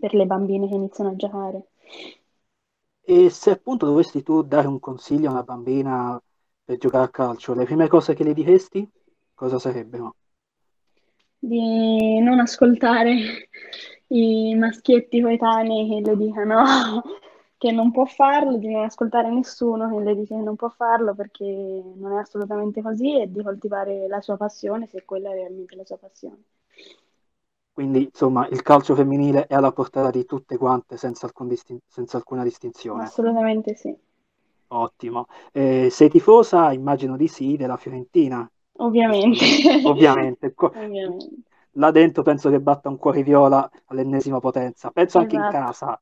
per 0.00 0.14
le 0.14 0.24
bambine 0.24 0.68
che 0.68 0.74
iniziano 0.74 1.10
a 1.10 1.16
giocare. 1.16 1.68
E 3.02 3.28
se 3.28 3.50
appunto 3.50 3.84
dovessi 3.84 4.22
tu 4.22 4.42
dare 4.42 4.66
un 4.66 4.78
consiglio 4.78 5.28
a 5.28 5.32
una 5.32 5.42
bambina 5.42 6.18
per 6.64 6.78
giocare 6.78 7.04
a 7.04 7.10
calcio, 7.10 7.52
le 7.52 7.66
prime 7.66 7.88
cose 7.88 8.14
che 8.14 8.24
le 8.24 8.32
diresti, 8.32 8.88
cosa 9.40 9.58
sarebbero? 9.58 10.16
Di 11.38 12.20
non 12.20 12.40
ascoltare 12.40 13.48
i 14.08 14.54
maschietti 14.54 15.22
coetanei 15.22 15.88
che 15.88 16.10
le 16.10 16.16
dicano 16.18 16.62
che 17.56 17.72
non 17.72 17.90
può 17.90 18.04
farlo, 18.04 18.58
di 18.58 18.68
non 18.68 18.84
ascoltare 18.84 19.30
nessuno 19.30 19.88
che 19.88 20.04
le 20.04 20.14
dice 20.14 20.34
che 20.34 20.42
non 20.42 20.56
può 20.56 20.68
farlo 20.68 21.14
perché 21.14 21.44
non 21.44 22.18
è 22.18 22.20
assolutamente 22.20 22.82
così 22.82 23.18
e 23.18 23.32
di 23.32 23.42
coltivare 23.42 24.06
la 24.08 24.20
sua 24.20 24.36
passione 24.36 24.86
se 24.86 25.04
quella 25.06 25.30
è 25.30 25.34
realmente 25.34 25.74
la 25.74 25.86
sua 25.86 25.96
passione. 25.96 26.42
Quindi, 27.72 28.04
insomma, 28.04 28.46
il 28.48 28.60
calcio 28.60 28.94
femminile 28.94 29.46
è 29.46 29.54
alla 29.54 29.72
portata 29.72 30.10
di 30.10 30.26
tutte 30.26 30.58
quante 30.58 30.98
senza, 30.98 31.24
alcun 31.24 31.48
distin- 31.48 31.80
senza 31.88 32.18
alcuna 32.18 32.42
distinzione. 32.42 33.04
Assolutamente 33.04 33.74
sì. 33.74 33.96
Ottimo. 34.68 35.26
Eh, 35.50 35.88
sei 35.90 36.10
tifosa, 36.10 36.72
immagino 36.72 37.16
di 37.16 37.26
sì, 37.26 37.56
della 37.56 37.78
Fiorentina. 37.78 38.48
Ovviamente. 38.80 39.44
Ovviamente. 39.82 40.54
Ovviamente. 40.56 41.28
Là 41.74 41.90
dentro 41.92 42.22
penso 42.22 42.50
che 42.50 42.60
batta 42.60 42.88
un 42.88 42.96
cuore 42.98 43.22
viola 43.22 43.70
all'ennesima 43.86 44.40
potenza. 44.40 44.90
Penso 44.90 45.18
anche 45.18 45.36
in 45.36 45.42
Esatto. 45.42 45.58
casa. 45.58 46.00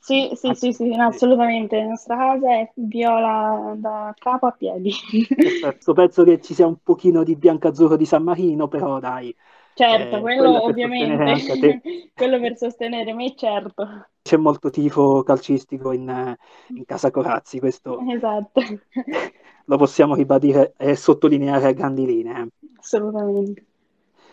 Sì, 0.00 0.30
sì, 0.34 0.54
sì, 0.54 0.72
sì, 0.72 0.88
no, 0.94 1.06
assolutamente. 1.06 1.76
La 1.78 1.86
nostra 1.86 2.16
casa 2.16 2.52
è 2.52 2.70
viola 2.74 3.74
da 3.76 4.14
capo 4.18 4.46
a 4.46 4.52
piedi. 4.52 4.90
Perfetto. 5.34 5.92
Penso 5.92 6.24
che 6.24 6.40
ci 6.40 6.54
sia 6.54 6.66
un 6.66 6.76
pochino 6.82 7.22
di 7.22 7.36
biancazzurro 7.36 7.96
di 7.96 8.06
San 8.06 8.22
Marino, 8.22 8.68
però 8.68 8.98
dai, 9.00 9.34
Certo, 9.74 10.16
eh, 10.16 10.20
quello 10.22 10.64
ovviamente, 10.64 11.34
quello 12.14 12.40
per 12.40 12.56
sostenere 12.56 13.12
me, 13.12 13.34
certo. 13.36 13.86
C'è 14.22 14.36
molto 14.36 14.70
tifo 14.70 15.22
calcistico 15.22 15.92
in, 15.92 16.36
in 16.74 16.84
casa 16.84 17.10
Corazzi, 17.10 17.60
questo 17.60 18.02
Esatto, 18.12 18.60
lo 19.68 19.76
possiamo 19.76 20.14
ribadire 20.14 20.74
e 20.76 20.96
sottolineare 20.96 21.66
a 21.68 21.72
grandi 21.72 22.06
linee. 22.06 22.48
assolutamente. 22.78 23.66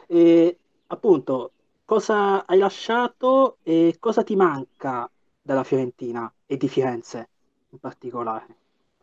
E 0.07 0.59
appunto, 0.87 1.53
cosa 1.85 2.45
hai 2.45 2.57
lasciato 2.59 3.59
e 3.63 3.97
cosa 3.99 4.23
ti 4.23 4.35
manca 4.35 5.09
della 5.41 5.63
Fiorentina 5.63 6.31
e 6.45 6.57
di 6.57 6.67
Firenze 6.67 7.29
in 7.69 7.79
particolare? 7.79 8.57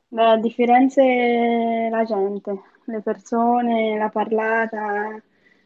Beh, 0.09 0.39
di 0.41 0.51
Firenze 0.51 1.89
la 1.91 2.05
gente, 2.05 2.63
le 2.85 3.01
persone, 3.03 3.97
la 3.97 4.11
parlata, 4.11 5.21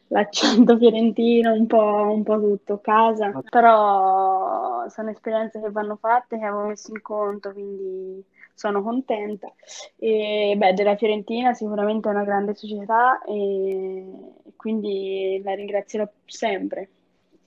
l'accento 0.09 0.77
fiorentino, 0.77 1.53
un 1.53 1.67
po', 1.67 2.11
un 2.13 2.23
po' 2.23 2.39
tutto, 2.39 2.79
casa. 2.79 3.31
Però 3.49 4.87
sono 4.89 5.09
esperienze 5.09 5.59
che 5.59 5.69
vanno 5.71 5.95
fatte, 5.97 6.37
che 6.37 6.45
avevo 6.45 6.67
messo 6.67 6.91
in 6.91 7.01
conto, 7.01 7.51
quindi 7.51 8.23
sono 8.53 8.81
contenta. 8.81 9.51
E 9.97 10.55
beh, 10.57 10.73
della 10.73 10.95
Fiorentina 10.95 11.53
sicuramente 11.53 12.07
è 12.09 12.11
una 12.11 12.23
grande 12.23 12.55
società 12.55 13.21
e 13.23 14.05
quindi 14.55 15.41
la 15.43 15.53
ringrazierò 15.53 16.07
sempre 16.25 16.89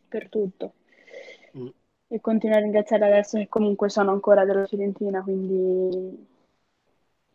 per 0.09 0.29
tutto. 0.29 0.73
Mm. 1.57 1.69
E 2.13 2.21
continuo 2.21 2.57
a 2.57 2.61
ringraziare 2.61 3.07
adesso 3.07 3.39
che 3.39 3.49
comunque 3.49 3.89
sono 3.89 4.11
ancora 4.11 4.45
della 4.45 4.67
Fiorentina, 4.67 5.23
quindi 5.23 6.27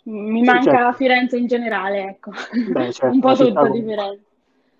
mi 0.03 0.39
Sì, 0.39 0.45
manca 0.45 0.77
certo. 0.77 0.97
Firenze 0.97 1.37
in 1.37 1.47
generale, 1.47 2.03
ecco. 2.03 2.31
Beh, 2.51 2.91
certo, 2.91 3.07
Un 3.13 3.19
po' 3.21 3.35
città 3.35 3.63
tutto 3.63 3.73
di. 3.73 3.81
Firenze. 3.81 4.24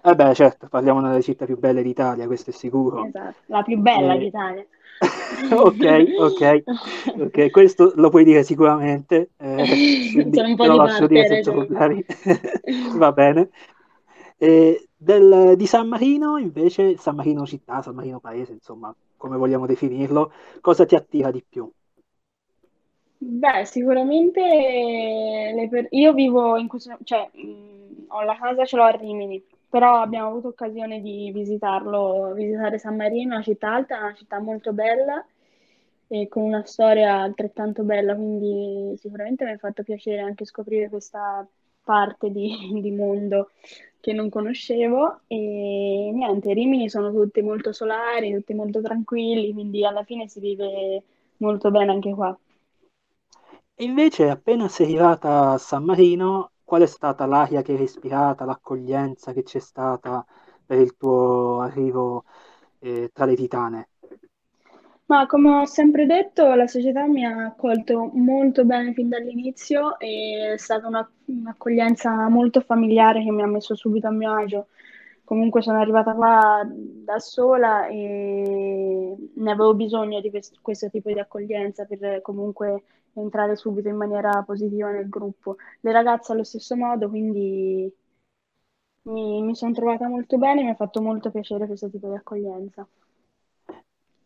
Eh 0.07 0.15
beh, 0.15 0.33
certo, 0.35 0.67
parliamo 0.69 1.01
delle 1.01 1.21
città 1.21 1.45
più 1.45 1.57
belle 1.57 1.81
d'Italia, 1.81 2.27
questo 2.27 2.51
è 2.51 2.53
sicuro. 2.53 3.09
Esatto, 3.09 3.43
la 3.47 3.61
più 3.63 3.77
bella 3.77 4.15
Eh, 4.17 4.17
d'Italia. 4.17 4.65
ok, 5.51 6.13
ok, 6.15 6.63
ok, 7.17 7.49
questo 7.51 7.91
lo 7.95 8.09
puoi 8.09 8.23
dire 8.23 8.43
sicuramente, 8.43 9.31
eh, 9.37 9.65
Sono 10.31 10.47
un 10.47 10.55
po' 10.55 10.65
lo 10.67 10.75
lascio 10.75 11.07
dire 11.07 11.25
senza 11.25 11.51
ragione. 11.51 11.51
problemi. 11.51 12.03
Va 12.95 13.11
bene. 13.11 13.49
E 14.37 14.89
del- 14.95 15.55
di 15.57 15.65
San 15.67 15.87
Marino, 15.87 16.37
invece, 16.37 16.97
San 16.97 17.15
Marino 17.15 17.45
città, 17.45 17.81
San 17.81 17.95
Marino 17.95 18.19
paese, 18.19 18.53
insomma, 18.53 18.95
come 19.17 19.37
vogliamo 19.37 19.65
definirlo, 19.65 20.31
cosa 20.61 20.85
ti 20.85 20.95
attira 20.95 21.31
di 21.31 21.43
più? 21.47 21.69
Beh, 23.17 23.65
sicuramente 23.65 24.41
per- 25.69 25.87
io 25.91 26.13
vivo 26.13 26.57
in 26.57 26.67
questo, 26.67 26.97
cioè, 27.03 27.29
mh, 27.33 28.05
ho 28.09 28.21
la 28.23 28.37
casa, 28.37 28.65
ce 28.65 28.75
l'ho 28.75 28.83
a 28.83 28.89
Rimini, 28.91 29.43
però 29.75 29.99
abbiamo 29.99 30.29
avuto 30.29 30.47
occasione 30.47 31.01
di 31.01 31.29
visitarlo, 31.33 32.31
visitare 32.33 32.77
San 32.79 32.95
Marino, 32.95 33.33
una 33.33 33.43
città 33.43 33.73
alta, 33.73 33.99
una 33.99 34.13
città 34.13 34.39
molto 34.39 34.71
bella 34.71 35.21
e 36.07 36.29
con 36.29 36.43
una 36.43 36.63
storia 36.63 37.19
altrettanto 37.19 37.83
bella, 37.83 38.15
quindi 38.15 38.95
sicuramente 38.97 39.43
mi 39.43 39.51
ha 39.51 39.57
fatto 39.57 39.83
piacere 39.83 40.21
anche 40.21 40.45
scoprire 40.45 40.87
questa 40.87 41.45
parte 41.83 42.31
di, 42.31 42.55
di 42.79 42.91
mondo 42.91 43.49
che 43.99 44.13
non 44.13 44.29
conoscevo 44.29 45.23
e 45.27 46.11
niente, 46.13 46.53
Rimini 46.53 46.87
sono 46.89 47.11
tutti 47.11 47.41
molto 47.41 47.73
solari, 47.73 48.31
tutti 48.31 48.53
molto 48.53 48.79
tranquilli, 48.81 49.51
quindi 49.51 49.85
alla 49.85 50.05
fine 50.05 50.29
si 50.29 50.39
vive 50.39 51.03
molto 51.39 51.69
bene 51.69 51.91
anche 51.91 52.13
qua. 52.13 52.39
Invece, 53.79 54.29
appena 54.29 54.69
sei 54.69 54.85
arrivata 54.85 55.51
a 55.51 55.57
San 55.57 55.83
Marino, 55.83 56.51
qual 56.65 56.81
è 56.83 56.85
stata 56.87 57.25
l'aria 57.25 57.61
che 57.61 57.71
hai 57.73 57.77
respirato, 57.77 58.45
l'accoglienza 58.45 59.33
che 59.33 59.43
c'è 59.43 59.59
stata 59.59 60.25
per 60.65 60.79
il 60.79 60.97
tuo 60.97 61.61
arrivo 61.61 62.25
eh, 62.79 63.09
tra 63.13 63.25
le 63.25 63.35
titane? 63.35 63.89
Ma 65.07 65.27
come 65.27 65.49
ho 65.61 65.65
sempre 65.65 66.05
detto, 66.07 66.55
la 66.55 66.65
società 66.67 67.05
mi 67.05 67.23
ha 67.23 67.45
accolto 67.45 68.09
molto 68.15 68.65
bene 68.65 68.91
fin 68.93 69.07
dall'inizio 69.07 69.99
e 69.99 70.53
è 70.53 70.57
stata 70.57 70.87
una- 70.87 71.07
un'accoglienza 71.25 72.27
molto 72.29 72.59
familiare 72.61 73.23
che 73.23 73.29
mi 73.31 73.43
ha 73.43 73.47
messo 73.47 73.75
subito 73.75 74.07
a 74.07 74.11
mio 74.11 74.33
agio. 74.33 74.67
comunque 75.23 75.61
sono 75.63 75.79
arrivata 75.79 76.13
qua 76.13 76.63
da 76.69 77.17
sola 77.19 77.87
e 77.87 79.15
ne 79.35 79.51
avevo 79.51 79.73
bisogno 79.73 80.21
di 80.21 80.29
questo, 80.29 80.59
questo 80.61 80.89
tipo 80.89 81.11
di 81.11 81.19
accoglienza 81.19 81.85
per 81.85 82.21
comunque 82.21 82.83
entrare 83.21 83.55
subito 83.55 83.87
in 83.87 83.95
maniera 83.95 84.43
positiva 84.43 84.91
nel 84.91 85.09
gruppo. 85.09 85.57
Le 85.81 85.91
ragazze 85.91 86.31
allo 86.31 86.43
stesso 86.43 86.75
modo, 86.75 87.09
quindi 87.09 87.91
mi, 89.03 89.41
mi 89.41 89.55
sono 89.55 89.73
trovata 89.73 90.07
molto 90.07 90.37
bene, 90.37 90.63
mi 90.63 90.69
ha 90.69 90.75
fatto 90.75 91.01
molto 91.01 91.31
piacere 91.31 91.67
questo 91.67 91.89
tipo 91.89 92.07
di 92.09 92.15
accoglienza. 92.15 92.87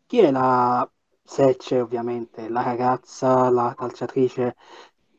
Chi 0.06 0.18
è 0.18 0.30
la, 0.30 0.90
se 1.22 1.56
c'è 1.56 1.80
ovviamente, 1.80 2.48
la 2.48 2.62
ragazza, 2.62 3.48
la 3.50 3.74
calciatrice 3.76 4.56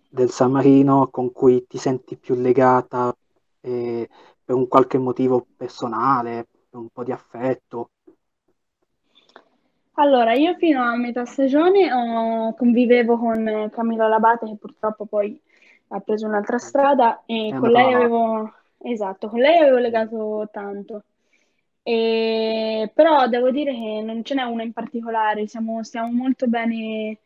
del 0.09 0.29
San 0.29 0.51
Marino 0.51 1.07
con 1.09 1.31
cui 1.31 1.65
ti 1.67 1.77
senti 1.77 2.17
più 2.17 2.35
legata 2.35 3.15
eh, 3.61 4.09
per 4.43 4.55
un 4.55 4.67
qualche 4.67 4.97
motivo 4.97 5.45
personale, 5.55 6.47
per 6.69 6.79
un 6.79 6.89
po' 6.89 7.03
di 7.03 7.13
affetto? 7.13 7.91
Allora, 9.95 10.33
io 10.33 10.55
fino 10.55 10.81
a 10.83 10.95
metà 10.97 11.25
stagione 11.25 11.91
oh, 11.93 12.53
convivevo 12.55 13.17
con 13.17 13.69
Camilla 13.71 14.07
Labate 14.07 14.47
che 14.47 14.55
purtroppo 14.57 15.05
poi 15.05 15.39
ha 15.89 15.99
preso 15.99 16.25
un'altra 16.27 16.57
strada 16.57 17.23
e 17.25 17.51
È 17.51 17.53
con 17.53 17.69
andata 17.69 17.69
lei 17.69 17.91
avanti. 17.91 17.91
avevo, 17.93 18.51
esatto, 18.79 19.29
con 19.29 19.39
lei 19.39 19.57
avevo 19.59 19.77
legato 19.77 20.49
tanto. 20.51 21.03
E- 21.83 22.91
però 22.93 23.27
devo 23.27 23.51
dire 23.51 23.73
che 23.73 24.01
non 24.03 24.23
ce 24.23 24.33
n'è 24.35 24.43
una 24.43 24.63
in 24.63 24.73
particolare, 24.73 25.47
siamo, 25.47 25.83
stiamo 25.83 26.11
molto 26.11 26.47
bene 26.47 27.19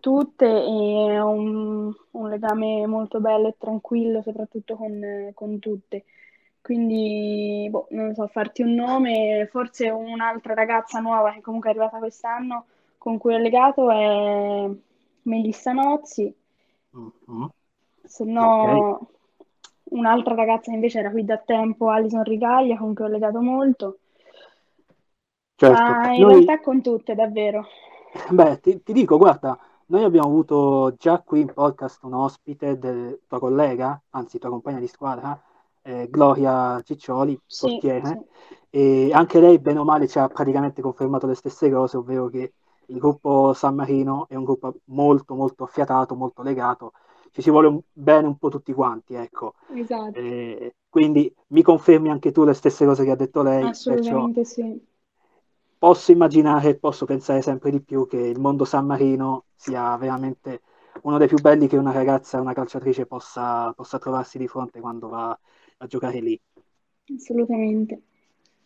tutte 0.00 0.46
e 0.46 1.18
ho 1.20 1.30
un, 1.30 1.92
un 2.12 2.28
legame 2.28 2.86
molto 2.86 3.20
bello 3.20 3.48
e 3.48 3.54
tranquillo, 3.58 4.22
soprattutto 4.22 4.76
con, 4.76 5.30
con 5.34 5.58
tutte. 5.60 6.04
Quindi, 6.60 7.68
boh, 7.70 7.86
non 7.90 8.14
so, 8.14 8.26
farti 8.28 8.62
un 8.62 8.74
nome, 8.74 9.48
forse 9.50 9.88
un'altra 9.90 10.54
ragazza 10.54 10.98
nuova 11.00 11.32
che 11.32 11.40
comunque 11.40 11.70
è 11.70 11.72
arrivata 11.72 11.98
quest'anno 11.98 12.66
con 12.98 13.16
cui 13.18 13.34
ho 13.34 13.38
legato 13.38 13.90
è 13.90 14.68
Melissa 15.22 15.72
Nozzi, 15.72 16.34
Mhm. 16.92 17.48
se 18.04 18.24
no 18.24 19.08
un'altra 19.90 20.34
ragazza 20.34 20.70
che 20.70 20.74
invece 20.74 20.98
era 20.98 21.10
qui 21.10 21.24
da 21.24 21.38
tempo, 21.38 21.88
Alison 21.90 22.22
Rigaglia, 22.24 22.76
con 22.76 22.94
cui 22.94 23.04
ho 23.04 23.08
legato 23.08 23.40
molto, 23.40 23.98
certo. 25.56 25.92
ma 25.92 26.12
in 26.12 26.20
Noi, 26.20 26.44
realtà 26.44 26.60
con 26.60 26.82
tutte, 26.82 27.14
davvero. 27.14 27.66
beh, 28.30 28.60
ti, 28.60 28.82
ti 28.82 28.92
dico, 28.92 29.16
guarda, 29.18 29.58
noi 29.86 30.04
abbiamo 30.04 30.28
avuto 30.28 30.94
già 30.98 31.20
qui 31.20 31.40
in 31.40 31.52
podcast 31.52 32.02
un 32.04 32.14
ospite 32.14 32.78
del 32.78 33.20
tua 33.26 33.38
collega, 33.38 34.00
anzi 34.10 34.38
tua 34.38 34.50
compagna 34.50 34.78
di 34.78 34.86
squadra, 34.88 35.38
eh, 35.88 36.08
Gloria 36.10 36.80
Ciccioli, 36.82 37.38
Sì, 37.46 37.82
portiere, 37.82 38.00
sì, 38.02 38.24
e 38.70 39.10
anche 39.12 39.40
lei, 39.40 39.58
bene 39.58 39.78
o 39.80 39.84
male, 39.84 40.06
ci 40.08 40.18
ha 40.18 40.28
praticamente 40.28 40.82
confermato 40.82 41.26
le 41.26 41.34
stesse 41.34 41.70
cose, 41.70 41.96
ovvero 41.96 42.28
che 42.28 42.52
il 42.86 42.98
gruppo 42.98 43.52
San 43.54 43.74
Marino 43.74 44.26
è 44.28 44.34
un 44.34 44.44
gruppo 44.44 44.74
molto, 44.86 45.34
molto 45.34 45.64
affiatato, 45.64 46.14
molto 46.14 46.42
legato, 46.42 46.92
ci 47.32 47.42
si 47.42 47.50
vuole 47.50 47.68
un- 47.68 47.80
bene 47.92 48.26
un 48.26 48.36
po' 48.38 48.48
tutti 48.48 48.72
quanti, 48.72 49.14
ecco. 49.14 49.54
esatto, 49.68 50.10
Eh, 50.10 50.74
quindi 50.88 51.32
mi 51.48 51.62
confermi 51.62 52.08
anche 52.10 52.32
tu 52.32 52.44
le 52.44 52.54
stesse 52.54 52.84
cose 52.86 53.04
che 53.04 53.10
ha 53.10 53.16
detto 53.16 53.42
lei, 53.42 53.76
assolutamente 53.76 54.42
sì. 54.44 54.80
posso 55.78 56.12
immaginare 56.12 56.70
e 56.70 56.78
posso 56.78 57.04
pensare 57.06 57.42
sempre 57.42 57.70
di 57.70 57.80
più 57.82 58.06
che 58.06 58.16
il 58.18 58.38
mondo 58.40 58.64
San 58.64 58.86
Marino 58.86 59.46
sia 59.54 59.96
veramente 59.96 60.62
uno 61.02 61.18
dei 61.18 61.28
più 61.28 61.38
belli 61.40 61.66
che 61.68 61.76
una 61.76 61.92
ragazza, 61.92 62.40
una 62.40 62.52
calciatrice 62.54 63.06
possa, 63.06 63.72
possa 63.74 63.98
trovarsi 63.98 64.38
di 64.38 64.48
fronte 64.48 64.80
quando 64.80 65.08
va 65.08 65.38
a 65.78 65.86
giocare 65.86 66.20
lì. 66.20 66.40
Assolutamente. 67.14 68.00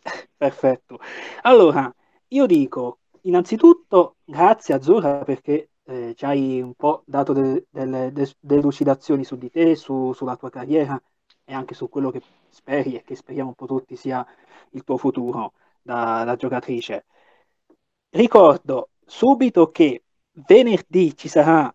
Perfetto. 0.37 0.99
Allora, 1.43 1.93
io 2.29 2.45
dico 2.45 2.99
innanzitutto 3.21 4.17
grazie 4.23 4.73
Azzurra 4.73 5.23
perché 5.23 5.69
eh, 5.85 6.13
ci 6.15 6.25
hai 6.25 6.61
un 6.61 6.73
po' 6.75 7.03
dato 7.05 7.33
de- 7.33 7.65
delle 7.69 8.11
des- 8.11 8.35
delucidazioni 8.39 9.23
su 9.23 9.37
di 9.37 9.49
te, 9.49 9.75
su- 9.75 10.13
sulla 10.13 10.35
tua 10.35 10.49
carriera 10.49 11.01
e 11.45 11.53
anche 11.53 11.73
su 11.73 11.89
quello 11.89 12.11
che 12.11 12.21
speri 12.49 12.95
e 12.95 13.03
che 13.03 13.15
speriamo 13.15 13.49
un 13.49 13.55
po' 13.55 13.65
tutti 13.65 13.95
sia 13.95 14.25
il 14.71 14.83
tuo 14.83 14.97
futuro 14.97 15.53
da, 15.81 16.23
da 16.23 16.35
giocatrice. 16.35 17.05
Ricordo 18.11 18.89
subito 19.05 19.69
che 19.71 20.03
venerdì 20.47 21.15
ci 21.17 21.27
sarà 21.27 21.73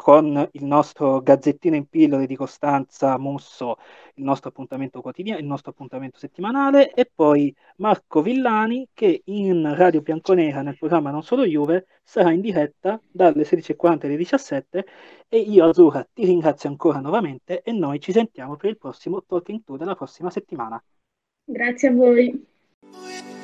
con 0.00 0.48
il 0.52 0.64
nostro 0.64 1.20
Gazzettino 1.20 1.76
in 1.76 1.86
pillole 1.86 2.26
di 2.26 2.34
Costanza 2.34 3.18
Musso 3.18 3.76
il 4.14 4.24
nostro 4.24 4.48
appuntamento 4.48 5.02
quotidiano, 5.02 5.38
il 5.38 5.44
nostro 5.44 5.72
appuntamento 5.72 6.18
settimanale 6.18 6.94
e 6.94 7.10
poi 7.14 7.54
Marco 7.76 8.22
Villani 8.22 8.88
che 8.94 9.20
in 9.26 9.74
Radio 9.74 10.00
Bianconera 10.00 10.62
nel 10.62 10.78
programma 10.78 11.10
Non 11.10 11.22
Solo 11.22 11.44
Juve 11.44 11.84
sarà 12.02 12.32
in 12.32 12.40
diretta 12.40 12.98
dalle 13.10 13.42
16.40 13.42 14.06
alle 14.06 14.16
17 14.16 14.86
e 15.28 15.38
io 15.38 15.68
Azzurra 15.68 16.08
ti 16.10 16.24
ringrazio 16.24 16.70
ancora 16.70 17.00
nuovamente 17.00 17.60
e 17.60 17.70
noi 17.72 18.00
ci 18.00 18.12
sentiamo 18.12 18.56
per 18.56 18.70
il 18.70 18.78
prossimo 18.78 19.22
Talking 19.22 19.62
Tour 19.62 19.76
della 19.76 19.96
prossima 19.96 20.30
settimana. 20.30 20.82
Grazie 21.44 21.88
a 21.88 21.92
voi. 21.92 23.39